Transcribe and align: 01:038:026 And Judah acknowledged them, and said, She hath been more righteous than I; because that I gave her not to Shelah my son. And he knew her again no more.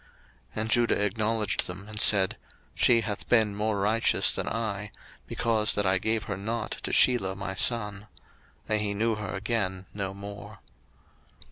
01:038:026 0.55 0.61
And 0.61 0.69
Judah 0.71 1.03
acknowledged 1.05 1.67
them, 1.67 1.87
and 1.87 2.01
said, 2.01 2.37
She 2.73 3.01
hath 3.01 3.29
been 3.29 3.55
more 3.55 3.79
righteous 3.79 4.33
than 4.33 4.47
I; 4.47 4.89
because 5.27 5.75
that 5.75 5.85
I 5.85 5.99
gave 5.99 6.23
her 6.23 6.37
not 6.37 6.71
to 6.81 6.91
Shelah 6.91 7.35
my 7.37 7.53
son. 7.53 8.07
And 8.67 8.81
he 8.81 8.95
knew 8.95 9.13
her 9.13 9.35
again 9.35 9.85
no 9.93 10.15
more. 10.15 10.57